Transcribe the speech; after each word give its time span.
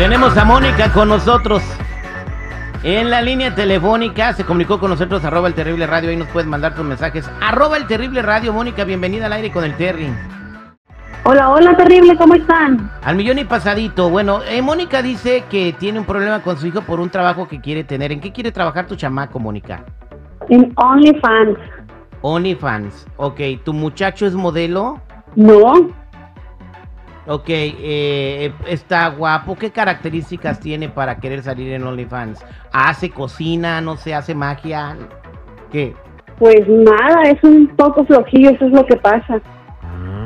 Tenemos 0.00 0.34
a 0.38 0.46
Mónica 0.46 0.90
con 0.94 1.10
nosotros. 1.10 1.62
En 2.82 3.10
la 3.10 3.20
línea 3.20 3.54
telefónica 3.54 4.32
se 4.32 4.46
comunicó 4.46 4.80
con 4.80 4.88
nosotros 4.88 5.22
arroba 5.26 5.46
el 5.46 5.52
terrible 5.52 5.86
radio. 5.86 6.08
Ahí 6.08 6.16
nos 6.16 6.28
puedes 6.28 6.48
mandar 6.48 6.74
tus 6.74 6.86
mensajes. 6.86 7.30
Arroba 7.42 7.76
el 7.76 7.86
terrible 7.86 8.22
radio. 8.22 8.54
Mónica, 8.54 8.84
bienvenida 8.84 9.26
al 9.26 9.34
aire 9.34 9.52
con 9.52 9.62
el 9.62 9.76
Terry. 9.76 10.08
Hola, 11.24 11.50
hola, 11.50 11.76
terrible, 11.76 12.16
¿cómo 12.16 12.34
están? 12.34 12.90
Al 13.02 13.14
millón 13.14 13.40
y 13.40 13.44
pasadito. 13.44 14.08
Bueno, 14.08 14.40
eh, 14.48 14.62
Mónica 14.62 15.02
dice 15.02 15.44
que 15.50 15.74
tiene 15.78 15.98
un 15.98 16.06
problema 16.06 16.40
con 16.40 16.56
su 16.56 16.66
hijo 16.66 16.80
por 16.80 16.98
un 16.98 17.10
trabajo 17.10 17.46
que 17.46 17.60
quiere 17.60 17.84
tener. 17.84 18.10
¿En 18.10 18.22
qué 18.22 18.32
quiere 18.32 18.52
trabajar 18.52 18.86
tu 18.86 18.96
chamaco, 18.96 19.38
Mónica? 19.38 19.84
En 20.48 20.72
OnlyFans. 20.76 21.58
OnlyFans. 22.22 23.06
Ok, 23.18 23.40
¿tu 23.64 23.74
muchacho 23.74 24.24
es 24.24 24.32
modelo? 24.32 24.98
No, 25.36 25.90
Ok, 27.26 27.44
eh, 27.48 28.52
está 28.66 29.08
guapo. 29.08 29.56
¿Qué 29.56 29.70
características 29.70 30.58
tiene 30.60 30.88
para 30.88 31.16
querer 31.18 31.42
salir 31.42 31.72
en 31.72 31.84
OnlyFans? 31.84 32.44
¿Hace 32.72 33.10
cocina? 33.10 33.80
¿No 33.80 33.96
se 33.96 34.14
hace 34.14 34.34
magia? 34.34 34.96
¿Qué? 35.70 35.94
pues 36.38 36.66
nada, 36.66 37.24
es 37.24 37.44
un 37.44 37.68
poco 37.76 38.02
flojillo, 38.06 38.48
eso 38.52 38.64
es 38.64 38.72
lo 38.72 38.86
que 38.86 38.96
pasa. 38.96 39.42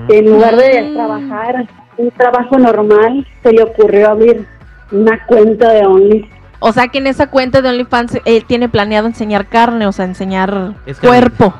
En 0.09 0.27
lugar 0.31 0.55
de 0.55 0.83
Mm. 0.83 0.95
trabajar 0.95 1.67
un 1.97 2.11
trabajo 2.13 2.57
normal, 2.57 3.27
se 3.43 3.53
le 3.53 3.65
ocurrió 3.65 4.11
abrir 4.11 4.47
una 4.93 5.27
cuenta 5.27 5.73
de 5.73 5.85
Only. 5.85 6.31
O 6.61 6.71
sea 6.73 6.87
que 6.87 6.99
en 6.99 7.09
esa 7.09 7.29
cuenta 7.31 7.63
de 7.63 7.69
OnlyFans 7.71 8.21
él 8.25 8.45
tiene 8.45 8.69
planeado 8.69 9.09
enseñar 9.09 9.47
carne, 9.49 9.89
o 9.89 9.93
sea, 9.93 10.05
enseñar 10.05 10.75
Es 10.87 11.01
cuerpo. 11.01 11.53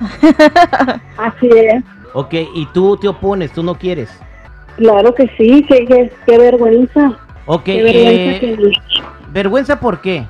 Así 1.16 1.48
es, 1.48 1.84
Ok, 2.14 2.34
y 2.54 2.66
tú 2.72 2.96
te 2.96 3.06
opones, 3.06 3.52
tú 3.52 3.62
no 3.62 3.76
quieres. 3.76 4.10
Claro 4.76 5.14
que 5.14 5.28
sí, 5.36 5.64
qué, 5.68 5.84
qué, 5.86 6.12
qué 6.26 6.38
vergüenza. 6.38 7.18
Ok, 7.46 7.64
Qué 7.64 7.82
vergüenza 7.82 8.30
eh, 8.30 8.40
que... 8.40 8.72
¿vergüenza 9.32 9.80
por 9.80 10.00
qué? 10.00 10.24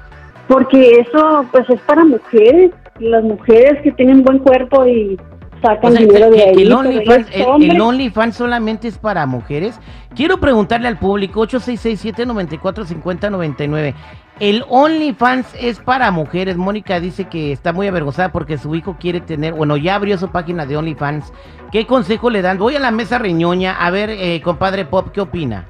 Porque 0.49 1.01
eso 1.01 1.47
pues 1.53 1.69
es 1.71 1.81
para 1.83 2.05
mujeres, 2.05 2.73
las 2.99 3.23
mujeres 3.23 3.81
que 3.83 3.93
tienen 3.93 4.23
buen 4.23 4.39
cuerpo 4.39 4.85
y 4.87 5.19
O 5.65 5.69
sacan 5.75 5.93
sea, 5.93 6.01
dinero 6.01 6.31
que- 6.31 6.37
de 6.37 6.39
que 6.43 6.43
ahí. 6.51 6.63
el 6.63 6.69
pero 6.69 6.79
OnlyFans 6.79 7.29
es 7.31 7.37
el- 7.37 7.43
hombre. 7.47 7.69
el 7.69 7.81
OnlyFans 7.81 8.37
solamente 8.37 8.89
es 8.89 8.99
para 8.99 9.27
mujeres. 9.27 9.79
Quiero 10.15 10.39
preguntarle 10.39 10.89
al 10.89 10.99
público, 10.99 11.41
8667-945099. 11.41 13.95
El 14.41 14.65
OnlyFans 14.69 15.47
es 15.59 15.79
para 15.81 16.11
mujeres. 16.11 16.57
Mónica 16.57 16.99
dice 17.01 17.25
que 17.27 17.53
está 17.53 17.73
muy 17.73 17.87
avergonzada 17.87 18.33
porque 18.33 18.59
su 18.59 18.75
hijo 18.75 18.97
quiere 18.99 19.21
tener, 19.21 19.55
bueno, 19.55 19.77
ya 19.77 19.95
abrió 19.95 20.19
su 20.19 20.29
página 20.29 20.67
de 20.67 20.77
OnlyFans. 20.77 21.33
¿Qué 21.71 21.87
consejo 21.87 22.31
le 22.31 22.43
dan? 22.43 22.59
Voy 22.59 22.75
a 22.77 22.81
la 22.81 22.91
mesa 22.91 23.19
reñoña. 23.19 23.77
A 23.79 23.91
ver, 23.91 24.11
eh, 24.11 24.41
compadre 24.43 24.85
Pop, 24.85 25.09
¿qué 25.13 25.21
opina? 25.21 25.67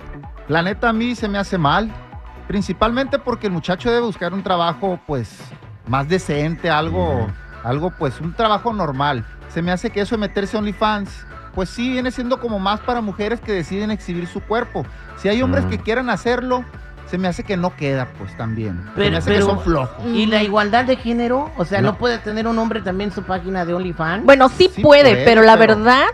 La 0.49 0.63
neta 0.63 0.91
a 0.91 0.93
mí 0.93 1.15
se 1.15 1.29
me 1.29 1.39
hace 1.39 1.57
mal, 1.59 1.91
principalmente 2.49 3.19
porque 3.19 3.47
el 3.49 3.53
muchacho 3.53 3.91
debe 3.91 4.03
buscar 4.05 4.33
un 4.35 4.43
trabajo 4.43 4.99
pues 5.07 5.39
más 5.87 6.09
decente, 6.09 6.71
algo, 6.71 7.27
algo 7.65 7.91
pues 7.91 8.21
un 8.21 8.33
trabajo 8.35 8.73
normal. 8.73 9.25
Se 9.49 9.63
me 9.63 9.73
hace 9.73 9.91
que 9.91 10.01
eso 10.03 10.15
de 10.17 10.21
meterse 10.21 10.57
a 10.57 10.61
OnlyFans, 10.61 11.11
pues 11.55 11.69
sí 11.71 11.89
viene 11.91 12.11
siendo 12.11 12.39
como 12.41 12.59
más 12.59 12.81
para 12.81 13.01
mujeres 13.01 13.41
que 13.41 13.53
deciden 13.53 13.91
exhibir 13.91 14.27
su 14.27 14.41
cuerpo. 14.41 14.85
Si 15.17 15.29
hay 15.29 15.41
hombres 15.43 15.65
Mm. 15.65 15.69
que 15.71 15.79
quieran 15.79 16.11
hacerlo, 16.11 16.65
se 17.07 17.19
me 17.19 17.29
hace 17.29 17.45
que 17.45 17.57
no 17.57 17.77
queda 17.77 18.09
pues 18.19 18.37
también. 18.37 18.83
se 18.87 18.91
Pero- 18.97 19.11
me 19.13 19.17
hace 19.19 19.31
pero- 19.31 19.47
que 19.47 19.53
son 19.53 19.61
flojos. 19.61 20.05
¿Y 20.07 20.27
la 20.27 20.43
igualdad 20.43 20.85
de 20.85 20.97
género? 20.97 21.51
O 21.57 21.65
sea, 21.65 21.81
¿no, 21.81 21.93
No. 21.93 21.99
puede 21.99 22.19
tener 22.19 22.49
un 22.49 22.59
hombre 22.59 22.81
también 22.81 23.13
su 23.13 23.23
página 23.23 23.65
de 23.65 23.75
OnlyFans? 23.75 24.25
Bueno, 24.25 24.49
sí, 24.49 24.71
Sí 24.75 24.83
puede, 24.83 25.11
puede, 25.13 25.25
pero 25.25 25.43
la 25.43 25.57
pero- 25.57 25.77
verdad, 25.77 26.07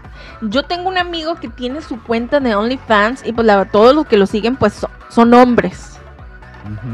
yo 0.42 0.64
tengo 0.64 0.88
un 0.88 0.98
amigo 0.98 1.36
que 1.36 1.48
tiene 1.48 1.80
su 1.80 2.02
cuenta 2.02 2.38
de 2.40 2.54
OnlyFans 2.54 3.24
y 3.24 3.32
pues 3.32 3.46
la- 3.46 3.64
todos 3.64 3.94
los 3.94 4.06
que 4.06 4.18
lo 4.18 4.26
siguen 4.26 4.56
pues 4.56 4.74
so- 4.74 4.90
son 5.08 5.32
hombres. 5.32 5.98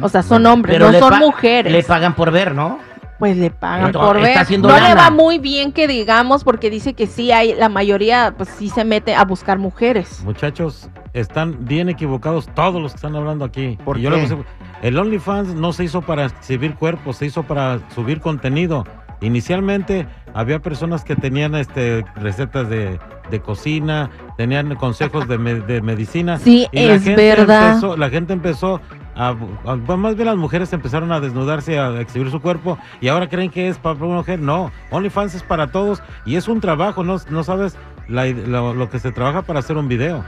O 0.00 0.09
sea, 0.09 0.23
son 0.23 0.47
hombres, 0.47 0.75
Pero 0.77 0.93
no 0.93 0.99
son 0.99 1.19
mujeres. 1.19 1.73
Le 1.73 1.83
pagan 1.83 2.15
por 2.15 2.31
ver, 2.31 2.55
¿no? 2.55 2.78
Pues 3.19 3.37
le 3.37 3.50
pagan 3.50 3.87
Entonces, 3.87 4.09
por 4.09 4.21
ver. 4.22 4.59
No 4.60 4.81
le 4.88 4.94
va 4.94 5.10
muy 5.10 5.38
bien 5.38 5.72
que 5.72 5.88
digamos 5.88 6.44
porque 6.44 6.69
dice 6.71 6.94
que 6.94 7.06
sí 7.06 7.32
hay, 7.32 7.54
la 7.54 7.69
mayoría 7.69 8.34
pues 8.37 8.49
sí 8.50 8.69
se 8.69 8.84
mete 8.84 9.15
a 9.15 9.25
buscar 9.25 9.59
mujeres. 9.59 10.22
Muchachos, 10.25 10.88
están 11.15 11.65
bien 11.65 11.88
equivocados 11.88 12.47
todos 12.55 12.81
los 12.82 12.93
que 12.93 12.97
están 12.97 13.16
hablando 13.16 13.44
aquí. 13.44 13.78
¿Por 13.84 13.99
yo 13.99 14.10
qué? 14.10 14.37
el 14.82 14.99
OnlyFans 14.99 15.55
no 15.55 15.72
se 15.72 15.84
hizo 15.84 16.03
para 16.03 16.26
exhibir 16.26 16.75
cuerpos, 16.75 17.16
se 17.16 17.26
hizo 17.26 17.43
para 17.44 17.81
subir 17.94 18.21
contenido. 18.21 18.84
Inicialmente 19.22 20.06
había 20.34 20.60
personas 20.60 21.03
que 21.03 21.16
tenían 21.16 21.55
este 21.55 22.05
recetas 22.16 22.69
de, 22.69 22.99
de 23.31 23.41
cocina, 23.41 24.10
tenían 24.37 24.75
consejos 24.76 25.26
de, 25.26 25.38
me- 25.38 25.55
de 25.60 25.81
medicina. 25.81 26.38
Sí, 26.38 26.66
y 26.71 26.87
la 26.87 26.94
es 26.94 27.03
gente 27.05 27.34
verdad. 27.34 27.69
empezó- 27.75 27.97
la 27.97 28.10
gente 28.10 28.32
empezó 28.34 28.81
a, 29.16 29.28
a- 29.28 29.32
bueno, 29.32 29.97
más 29.97 30.15
bien 30.15 30.27
las 30.27 30.37
mujeres 30.37 30.72
empezaron 30.72 31.10
a 31.12 31.21
desnudarse, 31.21 31.78
a 31.78 32.00
exhibir 32.00 32.31
su 32.31 32.41
cuerpo 32.41 32.78
y 33.00 33.09
ahora 33.09 33.28
creen 33.28 33.50
que 33.50 33.69
es 33.69 33.78
para 33.78 33.97
una 34.04 34.16
mujer. 34.16 34.38
No, 34.41 34.71
OnlyFans 34.91 35.34
es 35.34 35.43
para 35.43 35.69
todos 35.69 36.03
y 36.25 36.37
es 36.37 36.49
un 36.49 36.60
trabajo, 36.60 37.03
no, 37.03 37.16
no 37.31 37.44
sabes 37.44 37.76
la- 38.09 38.26
lo, 38.26 38.75
lo 38.75 38.91
que 38.91 38.99
se 38.99 39.12
trabaja 39.12 39.43
para 39.43 39.60
hacer 39.60 39.76
un 39.76 39.88
video. 39.88 40.25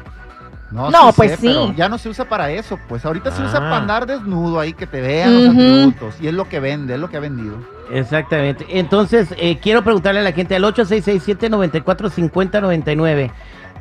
No, 0.71 0.91
No, 0.91 1.09
sí 1.09 1.13
pues 1.17 1.31
sé, 1.31 1.37
sí. 1.39 1.47
pero 1.47 1.73
ya 1.73 1.89
no 1.89 1.97
se 1.97 2.11
usa 2.11 2.27
para 2.29 2.51
eso, 2.51 2.79
pues 2.89 3.03
ahorita 3.07 3.31
se 3.31 3.41
usa 3.43 3.57
Ah. 3.57 3.61
para 3.61 3.77
andar 3.79 4.05
desnudo 4.07 4.61
ahí, 4.61 4.75
que 4.75 4.87
te 4.87 5.01
vean 5.01 5.33
los 5.35 5.45
Ujú. 5.55 5.63
atributos. 5.63 6.15
Y 6.21 6.27
es 6.29 6.35
lo 6.35 6.47
que 6.47 6.61
vende, 6.61 6.93
es 6.95 7.01
lo 7.01 7.09
que 7.09 7.17
ha 7.17 7.21
vendido. 7.21 7.57
Exactamente. 7.91 8.67
Entonces, 8.69 9.35
eh, 9.39 9.57
quiero 9.63 9.83
preguntarle 9.83 10.21
a 10.21 10.25
la 10.25 10.33
gente 10.33 10.55
al 10.57 10.65
8667-945099. 10.65 13.31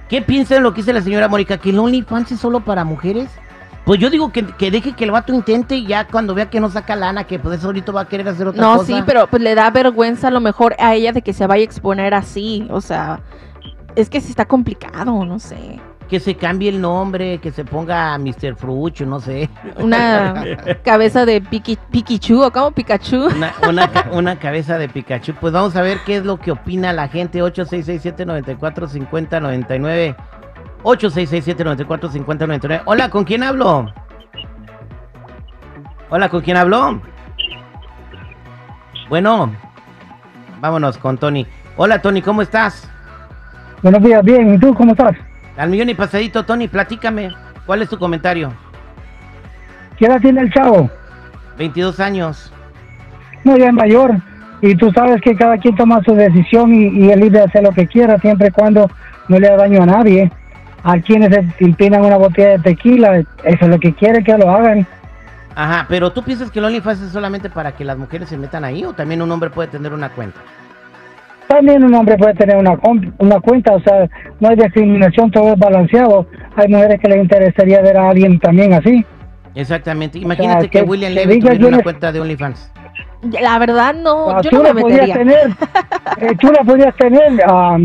¿Qué 0.09 0.21
piensa 0.21 0.55
de 0.55 0.61
lo 0.61 0.73
que 0.73 0.77
dice 0.81 0.93
la 0.93 1.01
señora 1.01 1.27
Mónica? 1.27 1.57
¿Que 1.57 1.71
el 1.71 1.79
OnlyFans 1.79 2.31
es 2.31 2.39
solo 2.39 2.61
para 2.61 2.85
mujeres? 2.85 3.29
Pues 3.87 3.99
yo 4.01 4.09
digo 4.11 4.31
que, 4.31 4.45
que 4.45 4.69
deje 4.69 4.91
que 4.93 5.05
el 5.05 5.11
vato 5.11 5.33
intente 5.33 5.77
y 5.77 5.87
ya 5.87 6.05
cuando 6.07 6.35
vea 6.35 6.49
que 6.49 6.59
no 6.59 6.69
saca 6.69 6.95
lana, 6.95 7.23
que 7.23 7.39
pues 7.39 7.63
ahorita 7.63 7.91
va 7.93 8.01
a 8.01 8.07
querer 8.07 8.27
hacer 8.27 8.45
otra 8.47 8.61
No, 8.61 8.73
cosa. 8.77 8.85
sí, 8.85 9.01
pero 9.05 9.27
pues 9.27 9.41
le 9.41 9.55
da 9.55 9.71
vergüenza 9.71 10.27
a 10.27 10.31
lo 10.31 10.41
mejor 10.41 10.75
a 10.77 10.93
ella 10.93 11.13
de 11.13 11.21
que 11.21 11.31
se 11.33 11.47
vaya 11.47 11.61
a 11.61 11.65
exponer 11.65 12.13
así. 12.13 12.67
O 12.69 12.81
sea, 12.81 13.21
es 13.95 14.09
que 14.09 14.19
sí 14.21 14.29
está 14.29 14.43
complicado, 14.45 15.23
no 15.25 15.39
sé. 15.39 15.79
Que 16.09 16.19
se 16.21 16.35
cambie 16.35 16.69
el 16.69 16.79
nombre, 16.79 17.37
que 17.39 17.51
se 17.51 17.65
ponga 17.65 18.17
Mr. 18.17 18.55
Frucho, 18.55 19.05
no 19.05 19.19
sé. 19.21 19.49
Una 19.77 20.41
cabeza 20.83 21.25
de 21.25 21.41
piqui, 21.41 21.77
Piquichu 21.91 22.43
o 22.43 22.51
como 22.51 22.71
Pikachu. 22.71 23.25
Una, 23.27 23.53
una, 23.67 23.91
ca- 23.91 24.09
una 24.13 24.37
cabeza 24.39 24.77
de 24.77 24.87
Pikachu. 24.89 25.33
Pues 25.33 25.51
vamos 25.53 25.75
a 25.75 25.81
ver 25.81 25.97
qué 26.05 26.15
es 26.17 26.25
lo 26.25 26.39
que 26.39 26.51
opina 26.51 26.93
la 26.93 27.07
gente. 27.09 27.41
8667-945099. 27.43 30.15
8667-945099. 30.83 32.81
Hola, 32.85 33.09
¿con 33.09 33.23
quién 33.23 33.43
hablo? 33.43 33.91
Hola, 36.09 36.29
¿con 36.29 36.41
quién 36.41 36.57
hablo? 36.57 37.01
Bueno, 39.09 39.51
vámonos 40.59 40.97
con 40.97 41.17
Tony. 41.17 41.45
Hola, 41.75 42.01
Tony, 42.01 42.21
¿cómo 42.21 42.41
estás? 42.41 42.89
Buenos 43.81 44.01
días, 44.01 44.23
bien. 44.23 44.53
¿Y 44.53 44.57
tú 44.57 44.73
cómo 44.73 44.93
estás? 44.93 45.15
Al 45.57 45.69
millón 45.69 45.89
y 45.89 45.93
pasadito, 45.93 46.43
Tony, 46.45 46.67
platícame. 46.67 47.29
¿Cuál 47.65 47.81
es 47.81 47.89
tu 47.89 47.97
comentario? 47.97 48.53
¿Qué 49.97 50.05
edad 50.05 50.21
tiene 50.21 50.41
el 50.41 50.53
chavo? 50.53 50.89
22 51.57 51.99
años. 51.99 52.51
No, 53.43 53.57
ya 53.57 53.67
es 53.67 53.73
mayor. 53.73 54.15
Y 54.61 54.75
tú 54.75 54.91
sabes 54.91 55.21
que 55.21 55.35
cada 55.35 55.57
quien 55.57 55.75
toma 55.75 56.01
su 56.03 56.15
decisión 56.15 56.73
y, 56.73 56.87
y 56.87 57.09
es 57.11 57.17
libre 57.17 57.39
de 57.39 57.45
hacer 57.45 57.63
lo 57.63 57.71
que 57.71 57.87
quiera, 57.87 58.17
siempre 58.19 58.47
y 58.47 58.51
cuando 58.51 58.89
no 59.27 59.39
le 59.39 59.47
haga 59.47 59.57
daño 59.57 59.83
a 59.83 59.85
nadie. 59.85 60.31
A 60.89 60.99
quienes 61.01 61.29
se 61.31 61.43
empinan 61.65 62.05
una 62.05 62.15
botella 62.17 62.51
de 62.51 62.59
tequila, 62.59 63.17
eso 63.17 63.27
es 63.43 63.67
lo 63.67 63.77
que 63.79 63.93
quieren 63.93 64.23
que 64.23 64.37
lo 64.37 64.49
hagan. 64.49 64.87
Ajá, 65.53 65.85
pero 65.89 66.11
¿tú 66.13 66.23
piensas 66.23 66.49
que 66.49 66.59
el 66.59 66.65
OnlyFans 66.65 67.01
es 67.01 67.11
solamente 67.11 67.49
para 67.49 67.73
que 67.73 67.83
las 67.83 67.97
mujeres 67.97 68.29
se 68.29 68.37
metan 68.37 68.63
ahí 68.63 68.85
o 68.85 68.93
también 68.93 69.21
un 69.21 69.29
hombre 69.31 69.49
puede 69.49 69.67
tener 69.67 69.91
una 69.93 70.09
cuenta? 70.09 70.39
También 71.47 71.83
un 71.83 71.93
hombre 71.93 72.17
puede 72.17 72.33
tener 72.35 72.57
una, 72.57 72.77
una 73.19 73.39
cuenta, 73.39 73.73
o 73.73 73.79
sea, 73.81 74.07
no 74.39 74.49
hay 74.49 74.55
discriminación, 74.55 75.31
todo 75.31 75.53
es 75.53 75.59
balanceado. 75.59 76.25
Hay 76.55 76.67
mujeres 76.69 76.99
que 77.01 77.07
les 77.09 77.17
interesaría 77.23 77.81
ver 77.81 77.97
a 77.97 78.09
alguien 78.09 78.39
también 78.39 78.73
así. 78.73 79.05
Exactamente. 79.55 80.19
Imagínate 80.19 80.61
sea, 80.61 80.69
que, 80.69 80.79
que- 80.79 80.85
William 80.85 81.13
Levy 81.13 81.39
tuviera 81.39 81.67
una 81.67 81.79
cuenta 81.83 82.11
de 82.11 82.19
OnlyFans. 82.21 82.71
La 83.41 83.57
verdad 83.59 83.93
no, 83.95 84.29
Ah, 84.29 84.41
yo 84.41 84.49
tú 84.51 84.57
no 84.57 84.63
la 84.63 84.73
me 84.73 84.81
podías 84.81 85.07
metería. 85.07 85.15
tener, 85.17 85.51
eh, 86.31 86.35
tú 86.39 86.51
la 86.51 86.63
podías 86.63 86.95
tener, 86.97 87.41
ah, 87.47 87.77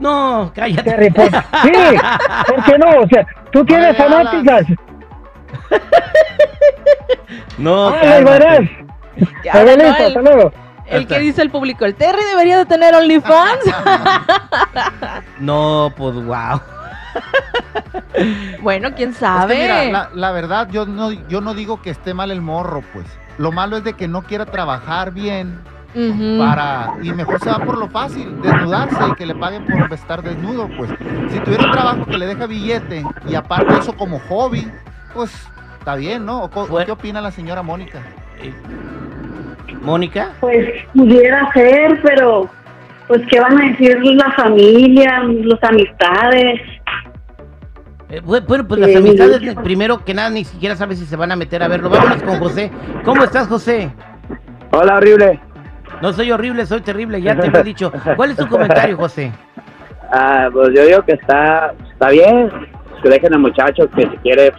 No, 0.00 0.50
cállate. 0.54 0.82
Terry, 0.82 1.10
por- 1.10 1.30
sí, 1.30 1.72
¿por 2.48 2.64
qué 2.64 2.78
no? 2.78 3.00
O 3.02 3.06
sea, 3.08 3.26
tú 3.52 3.64
tienes 3.64 3.96
fanáticas. 3.96 4.66
No, 7.58 7.90
Ay, 7.90 8.00
cálmate. 8.00 8.38
verás. 8.38 8.60
Ya, 9.44 9.52
no, 9.54 9.60
listo, 9.64 9.82
el- 9.82 9.86
hasta 10.06 10.22
luego. 10.22 10.52
El 10.86 11.06
que 11.06 11.18
dice 11.20 11.42
el 11.42 11.50
público, 11.50 11.84
el 11.84 11.94
Terry 11.94 12.24
debería 12.30 12.58
de 12.58 12.66
tener 12.66 12.94
OnlyFans. 12.94 13.60
No, 15.38 15.92
pues 15.96 16.14
wow. 16.16 16.60
bueno, 18.60 18.90
quién 18.94 19.10
Es 19.10 19.14
que 19.16 19.20
sabe. 19.24 19.56
mira, 19.62 19.84
la, 19.84 20.10
la 20.12 20.32
verdad, 20.32 20.68
yo 20.70 20.84
no, 20.86 21.10
yo 21.12 21.40
no 21.40 21.54
digo 21.54 21.80
que 21.80 21.90
esté 21.90 22.12
mal 22.12 22.30
el 22.30 22.40
morro, 22.42 22.82
pues. 22.92 23.06
Lo 23.38 23.52
malo 23.52 23.78
es 23.78 23.84
de 23.84 23.94
que 23.94 24.06
no 24.08 24.22
quiera 24.22 24.44
trabajar 24.46 25.12
bien 25.12 25.60
Para 26.38 26.94
y 27.02 27.10
mejor 27.12 27.40
se 27.40 27.50
va 27.50 27.58
por 27.58 27.76
lo 27.78 27.88
fácil, 27.88 28.40
desnudarse 28.42 28.96
y 29.10 29.14
que 29.14 29.26
le 29.26 29.34
paguen 29.34 29.64
por 29.66 29.92
estar 29.92 30.22
desnudo, 30.22 30.68
pues. 30.76 30.90
Si 31.30 31.38
tuviera 31.40 31.64
un 31.64 31.72
trabajo 31.72 32.06
que 32.06 32.16
le 32.18 32.26
deja 32.26 32.46
billete 32.46 33.04
y 33.28 33.34
aparte 33.34 33.76
eso 33.78 33.92
como 33.96 34.20
hobby, 34.28 34.66
pues 35.14 35.32
está 35.78 35.96
bien, 35.96 36.24
¿no? 36.24 36.44
¿O 36.44 36.50
co- 36.50 36.62
o 36.62 36.66
Fue- 36.66 36.84
¿Qué 36.86 36.92
opina 36.92 37.20
la 37.20 37.30
señora 37.32 37.62
Mónica? 37.62 37.98
Eh, 38.40 38.52
Mónica. 39.82 40.30
Pues 40.40 40.68
pudiera 40.94 41.50
ser, 41.52 42.00
pero 42.02 42.48
pues 43.08 43.22
qué 43.30 43.40
van 43.40 43.60
a 43.60 43.66
decir 43.70 43.98
la 44.04 44.30
familia, 44.32 45.22
las 45.24 45.62
amistades. 45.64 46.60
Eh, 48.10 48.20
bu- 48.22 48.44
bueno, 48.46 48.66
pues 48.66 48.80
Sí, 48.80 48.86
las 48.86 48.96
amistades, 48.96 49.42
mucho. 49.42 49.62
primero 49.62 50.04
que 50.04 50.14
nada, 50.14 50.30
ni 50.30 50.44
siquiera 50.44 50.76
sabes 50.76 50.98
si 50.98 51.06
se 51.06 51.16
van 51.16 51.32
a 51.32 51.36
meter 51.36 51.62
a 51.62 51.68
verlo. 51.68 51.90
Vámonos 51.90 52.22
con 52.22 52.38
José. 52.38 52.70
¿Cómo 53.04 53.24
estás, 53.24 53.48
José? 53.48 53.90
Hola, 54.72 54.96
horrible. 54.96 55.40
No 56.02 56.12
soy 56.12 56.30
horrible, 56.32 56.64
soy 56.66 56.80
terrible, 56.80 57.20
ya 57.20 57.36
te 57.38 57.50
lo 57.50 57.58
he 57.58 57.62
dicho. 57.64 57.92
¿Cuál 58.16 58.30
es 58.32 58.36
tu 58.36 58.48
comentario, 58.48 58.96
José? 58.96 59.32
Ah, 60.12 60.48
pues 60.52 60.70
yo 60.74 60.84
digo 60.86 61.02
que 61.02 61.12
está, 61.12 61.72
está 61.92 62.08
bien. 62.08 62.50
Que 63.00 63.08
dejen 63.10 63.32
al 63.32 63.38
muchacho 63.38 63.88
que 63.90 64.02
si 64.10 64.16
quiere 64.16 64.52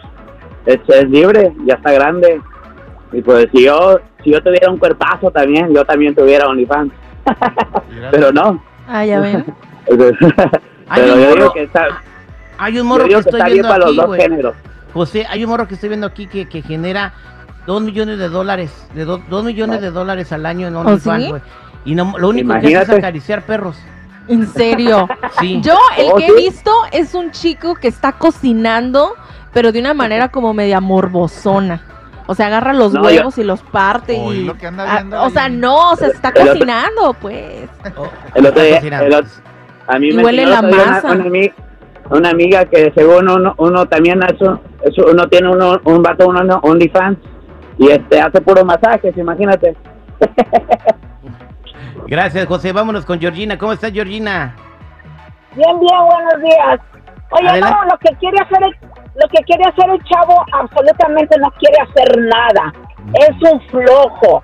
es, 0.65 0.79
es 0.87 1.09
libre, 1.09 1.53
ya 1.65 1.73
está 1.73 1.91
grande. 1.91 2.39
Y 3.11 3.21
pues 3.21 3.47
si 3.53 3.65
yo, 3.65 3.99
si 4.23 4.31
yo 4.31 4.41
tuviera 4.41 4.71
un 4.71 4.77
cuerpazo 4.77 5.29
también, 5.29 5.73
yo 5.75 5.83
también 5.83 6.15
tuviera 6.15 6.47
OnlyFans. 6.47 6.93
Pero 8.11 8.31
no. 8.31 8.63
Ah, 8.87 9.03
ya 9.05 9.19
ven. 9.19 9.43
Pero 9.89 10.11
yo 11.05 11.15
morro- 11.17 11.35
digo 11.35 11.53
que 11.53 11.63
está, 11.63 11.87
Hay 12.57 12.71
un 12.73 12.77
yo 12.77 12.85
morro 12.85 13.03
que 13.03 13.09
digo 13.09 13.19
que 13.23 13.29
estoy 13.29 13.39
está 13.39 13.45
bien 13.47 13.53
viendo 13.55 13.67
para 13.69 13.79
los 13.79 13.89
aquí, 13.89 13.97
dos 13.97 14.15
géneros. 14.17 14.55
José, 14.93 15.25
hay 15.29 15.43
un 15.43 15.49
morro 15.49 15.67
que 15.67 15.73
estoy 15.73 15.89
viendo 15.89 16.07
aquí 16.07 16.27
que, 16.27 16.47
que 16.47 16.61
genera 16.61 17.11
dos 17.65 17.81
millones 17.81 18.17
de 18.19 18.29
dólares, 18.29 18.71
de 18.93 19.05
do- 19.05 19.21
dos 19.29 19.43
millones 19.43 19.81
de 19.81 19.91
dólares 19.91 20.31
al 20.31 20.45
año 20.45 20.67
en 20.67 20.75
OnlyFans, 20.75 21.23
sí? 21.23 21.29
güey. 21.29 21.41
Y 21.85 21.95
no, 21.95 22.13
lo 22.17 22.29
único 22.29 22.49
que 22.49 22.57
hace 22.57 22.65
es 22.67 22.71
Imagínate. 22.73 22.95
acariciar 22.99 23.41
perros. 23.45 23.77
En 24.27 24.47
serio. 24.47 25.07
Sí. 25.39 25.59
Yo, 25.61 25.75
el 25.97 26.09
Oh, 26.11 26.15
que 26.15 26.27
he 26.27 26.35
visto 26.35 26.71
es 26.91 27.13
un 27.15 27.31
chico 27.31 27.73
que 27.75 27.87
está 27.87 28.11
cocinando, 28.13 29.13
pero 29.53 29.71
de 29.71 29.79
una 29.79 29.93
manera 29.93 30.29
como 30.29 30.53
media 30.53 30.79
morbosona. 30.79 31.81
O 32.27 32.35
sea, 32.35 32.47
agarra 32.47 32.73
los 32.73 32.93
No, 32.93 33.01
huevos 33.01 33.37
y 33.39 33.43
los 33.43 33.61
parte 33.63 34.13
y... 34.13 34.43
lo 34.45 34.55
que 34.57 34.67
anda 34.67 34.85
Ah, 34.87 34.95
viendo 34.97 35.23
o 35.23 35.29
sea, 35.31 35.49
no, 35.49 35.91
o 35.91 35.95
sea, 35.95 36.09
está 36.09 36.29
El 36.29 36.41
otro- 36.41 36.53
cocinando, 36.53 37.13
pues. 37.19 37.69
Oh, 37.97 38.07
El 38.35 38.45
otro 38.45 38.61
día- 38.63 38.75
cocinando. 38.75 39.05
el 39.07 39.13
otro- 39.15 39.29
A 39.87 39.99
mí 39.99 40.09
Y 40.09 40.13
me 40.13 40.23
huele 40.23 40.45
la 40.45 40.61
masa. 40.61 41.01
Una, 41.11 41.13
una 41.15 41.25
ami- 41.25 41.53
una 42.11 42.29
amiga 42.29 42.65
que 42.65 42.91
según 42.95 43.27
uno, 43.29 43.55
uno 43.57 43.85
también 43.87 44.23
hace, 44.23 44.45
eso, 44.83 45.05
uno 45.11 45.27
tiene 45.27 45.49
uno, 45.49 45.79
un 45.83 46.03
vato, 46.03 46.27
uno 46.27 46.43
no, 46.43 46.57
OnlyFans, 46.63 47.17
y 47.77 47.91
este 47.91 48.19
hace 48.19 48.41
puro 48.41 48.63
masajes, 48.65 49.15
imagínate. 49.17 49.75
Gracias, 52.07 52.45
José. 52.45 52.71
Vámonos 52.71 53.05
con 53.05 53.19
Georgina. 53.19 53.57
¿Cómo 53.57 53.73
estás, 53.73 53.91
Georgina? 53.91 54.55
Bien, 55.55 55.79
bien, 55.79 55.99
buenos 56.05 56.41
días. 56.41 56.79
Oye, 57.31 57.47
Adelante. 57.47 57.77
no, 57.79 57.85
lo 57.85 57.97
que 57.99 58.15
quiere 58.17 58.37
hacer 58.39 58.63
el, 58.63 58.75
lo 59.15 59.27
que 59.29 59.43
quiere 59.43 59.63
hacer 59.63 59.89
el 59.89 60.03
chavo 60.03 60.43
absolutamente 60.51 61.37
no 61.39 61.49
quiere 61.51 61.77
hacer 61.81 62.17
nada. 62.19 62.73
Es 63.13 63.51
un 63.51 63.61
flojo 63.69 64.43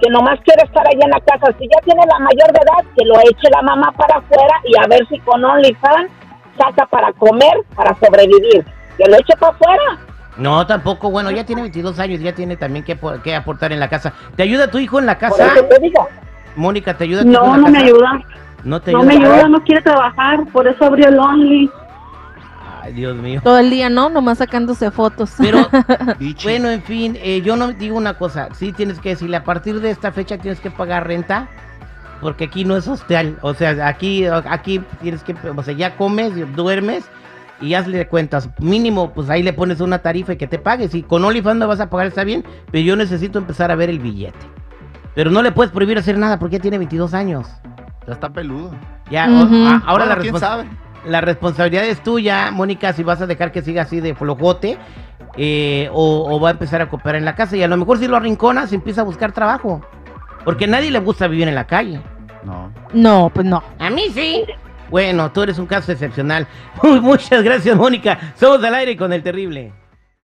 que 0.00 0.10
nomás 0.10 0.38
quiere 0.44 0.62
estar 0.64 0.86
allá 0.86 1.04
en 1.04 1.10
la 1.10 1.20
casa. 1.20 1.56
Si 1.58 1.66
ya 1.68 1.80
tiene 1.84 2.02
la 2.06 2.18
mayor 2.18 2.52
de 2.52 2.60
edad, 2.60 2.92
que 2.96 3.04
lo 3.04 3.18
eche 3.20 3.50
la 3.50 3.62
mamá 3.62 3.92
para 3.92 4.18
afuera 4.18 4.54
y 4.64 4.78
a 4.78 4.86
ver 4.88 5.06
si 5.08 5.18
con 5.20 5.44
OnlyFans 5.44 6.10
saca 6.58 6.86
para 6.86 7.12
comer, 7.14 7.54
para 7.74 7.94
sobrevivir. 7.96 8.64
Que 8.96 9.08
lo 9.08 9.16
eche 9.16 9.36
para 9.38 9.52
afuera. 9.52 9.98
No, 10.38 10.66
tampoco. 10.66 11.10
Bueno, 11.10 11.30
ya 11.30 11.44
tiene 11.44 11.62
22 11.62 11.98
años, 11.98 12.20
ya 12.20 12.32
tiene 12.32 12.56
también 12.56 12.84
que, 12.84 12.98
que 13.22 13.34
aportar 13.34 13.72
en 13.72 13.80
la 13.80 13.88
casa. 13.88 14.12
¿Te 14.36 14.44
ayuda 14.44 14.70
tu 14.70 14.78
hijo 14.78 14.98
en 14.98 15.06
la 15.06 15.18
Por 15.18 15.30
casa? 15.30 15.46
eso 15.54 15.64
te 15.64 15.78
digo. 15.80 16.08
Mónica, 16.56 16.96
¿te 16.96 17.04
ayuda 17.04 17.22
tu 17.22 17.28
hijo 17.30 17.40
No, 17.40 17.46
en 17.46 17.50
la 17.50 17.56
no 17.58 17.66
me 17.66 17.72
casa? 17.74 17.84
ayuda. 17.86 18.22
No 18.64 18.80
te 18.80 18.92
No 18.92 18.98
ayuda. 19.00 19.12
me 19.12 19.24
ayuda, 19.24 19.48
no 19.48 19.64
quiere 19.64 19.82
trabajar, 19.82 20.44
por 20.52 20.66
eso 20.66 20.84
abrió 20.84 21.08
el 21.08 21.18
Only. 21.18 21.70
Ay, 22.82 22.92
Dios 22.92 23.16
mío. 23.16 23.40
Todo 23.42 23.58
el 23.58 23.70
día, 23.70 23.90
¿no? 23.90 24.08
Nomás 24.08 24.38
sacándose 24.38 24.90
fotos. 24.90 25.32
Pero, 25.38 25.68
bueno, 26.44 26.68
en 26.70 26.82
fin, 26.82 27.18
eh, 27.20 27.42
yo 27.42 27.56
no 27.56 27.72
digo 27.72 27.96
una 27.96 28.14
cosa. 28.14 28.48
Sí 28.54 28.72
tienes 28.72 29.00
que 29.00 29.10
decirle, 29.10 29.36
a 29.36 29.44
partir 29.44 29.80
de 29.80 29.90
esta 29.90 30.12
fecha 30.12 30.38
tienes 30.38 30.60
que 30.60 30.70
pagar 30.70 31.06
renta. 31.06 31.48
Porque 32.20 32.44
aquí 32.46 32.64
no 32.64 32.76
es 32.76 32.88
hostel. 32.88 33.36
O 33.42 33.54
sea, 33.54 33.86
aquí, 33.86 34.24
aquí 34.26 34.80
tienes 35.00 35.22
que, 35.22 35.36
o 35.56 35.62
sea, 35.62 35.74
ya 35.74 35.96
comes, 35.96 36.32
duermes 36.56 37.04
y 37.60 37.74
hazle 37.74 38.06
cuentas. 38.08 38.48
Mínimo, 38.58 39.10
pues 39.12 39.28
ahí 39.30 39.42
le 39.42 39.52
pones 39.52 39.80
una 39.80 39.98
tarifa 40.00 40.32
y 40.32 40.36
que 40.36 40.46
te 40.46 40.58
pagues. 40.58 40.94
Y 40.94 41.02
con 41.02 41.24
OnlyFans 41.24 41.58
no 41.58 41.68
vas 41.68 41.80
a 41.80 41.90
pagar, 41.90 42.06
está 42.06 42.24
bien. 42.24 42.44
Pero 42.70 42.84
yo 42.84 42.96
necesito 42.96 43.38
empezar 43.38 43.70
a 43.70 43.74
ver 43.74 43.90
el 43.90 43.98
billete. 43.98 44.38
Pero 45.14 45.30
no 45.30 45.42
le 45.42 45.50
puedes 45.52 45.72
prohibir 45.72 45.98
hacer 45.98 46.16
nada 46.18 46.38
porque 46.38 46.56
ya 46.56 46.62
tiene 46.62 46.78
22 46.78 47.14
años. 47.14 47.48
Ya 48.06 48.12
está 48.12 48.30
peludo. 48.30 48.70
Ya, 49.10 49.26
Ujú. 49.28 49.54
o- 49.54 49.66
a- 49.68 49.82
ahora 49.86 50.04
Bueno, 50.04 50.06
la, 50.06 50.16
quién 50.20 50.34
respons- 50.34 50.38
sabe. 50.40 50.64
la 51.06 51.20
responsabilidad 51.20 51.84
es 51.84 52.02
tuya, 52.02 52.50
Mónica, 52.52 52.92
si 52.92 53.02
vas 53.02 53.20
a 53.20 53.26
dejar 53.26 53.50
que 53.52 53.62
siga 53.62 53.82
así 53.82 54.00
de 54.00 54.14
flojote 54.14 54.78
eh, 55.36 55.88
o, 55.92 56.26
o 56.34 56.40
va 56.40 56.48
a 56.48 56.52
empezar 56.52 56.80
a 56.80 56.88
cooperar 56.88 57.16
en 57.16 57.24
la 57.24 57.34
casa. 57.34 57.56
Y 57.56 57.62
a 57.62 57.68
lo 57.68 57.76
mejor 57.76 57.98
si 57.98 58.06
lo 58.06 58.16
arrinconas, 58.16 58.72
empieza 58.72 59.00
a 59.02 59.04
buscar 59.04 59.32
trabajo. 59.32 59.80
Porque 60.44 60.64
a 60.64 60.68
nadie 60.68 60.90
le 60.90 60.98
gusta 61.00 61.26
vivir 61.26 61.48
en 61.48 61.54
la 61.54 61.66
calle. 61.66 62.00
No. 62.44 62.72
No, 62.92 63.30
pues 63.34 63.46
no. 63.46 63.62
A 63.78 63.90
mí 63.90 64.04
sí. 64.14 64.44
Bueno, 64.90 65.30
tú 65.32 65.42
eres 65.42 65.58
un 65.58 65.66
caso 65.66 65.92
excepcional. 65.92 66.46
Muchas 66.82 67.42
gracias, 67.42 67.76
Mónica. 67.76 68.32
Somos 68.36 68.62
al 68.64 68.74
aire 68.74 68.96
con 68.96 69.12
el 69.12 69.22
terrible. 69.22 69.72